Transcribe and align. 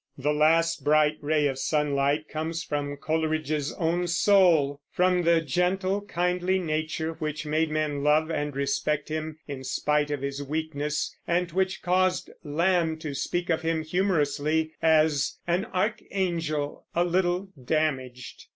The 0.17 0.33
last 0.33 0.83
bright 0.83 1.19
ray 1.21 1.45
of 1.45 1.59
sunlight 1.59 2.27
comes 2.27 2.63
from 2.63 2.97
Coleridge's 2.97 3.71
own 3.73 4.07
soul, 4.07 4.81
from 4.91 5.21
the 5.21 5.41
gentle, 5.41 6.01
kindly 6.01 6.57
nature 6.57 7.13
which 7.19 7.45
made 7.45 7.69
men 7.69 8.03
love 8.03 8.31
and 8.31 8.55
respect 8.55 9.09
him 9.09 9.37
in 9.47 9.63
spite 9.63 10.09
of 10.09 10.23
his 10.23 10.41
weaknesses, 10.41 11.15
and 11.27 11.51
which 11.51 11.83
caused 11.83 12.31
Lamb 12.43 12.97
to 12.97 13.13
speak 13.13 13.51
of 13.51 13.61
him 13.61 13.83
humorously 13.83 14.71
as 14.81 15.37
"an 15.45 15.65
archangel 15.65 16.87
a 16.95 17.03
little 17.03 17.49
damaged." 17.63 18.47